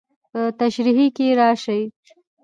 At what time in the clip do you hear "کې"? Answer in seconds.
1.15-1.27